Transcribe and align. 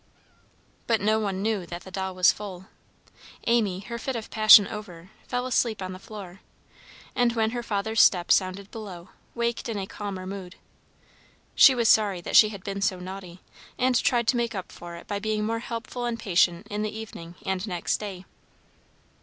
But 0.87 0.99
no 0.99 1.19
one 1.19 1.43
knew 1.43 1.67
that 1.67 1.83
the 1.83 1.91
doll 1.91 2.15
was 2.15 2.31
full. 2.31 2.65
Amy, 3.45 3.81
her 3.81 3.99
fit 3.99 4.15
of 4.15 4.31
passion 4.31 4.67
over, 4.67 5.11
fell 5.27 5.45
asleep 5.45 5.79
on 5.79 5.93
the 5.93 5.99
floor, 5.99 6.39
and 7.15 7.33
when 7.33 7.51
her 7.51 7.61
father's 7.61 8.01
step 8.01 8.31
sounded 8.31 8.71
below, 8.71 9.09
waked 9.35 9.69
in 9.69 9.77
a 9.77 9.85
calmer 9.85 10.25
mood. 10.25 10.55
She 11.53 11.75
was 11.75 11.87
sorry 11.87 12.19
that 12.19 12.35
she 12.35 12.49
had 12.49 12.63
been 12.63 12.81
so 12.81 12.99
naughty, 12.99 13.41
and 13.77 13.93
tried 14.01 14.27
to 14.29 14.37
make 14.37 14.55
up 14.55 14.71
for 14.71 14.95
it 14.95 15.05
by 15.05 15.19
being 15.19 15.45
more 15.45 15.59
helpful 15.59 16.05
and 16.05 16.17
patient 16.19 16.65
in 16.71 16.81
the 16.81 16.89
evening 16.97 17.35
and 17.45 17.67
next 17.67 17.97
day. 17.97 18.25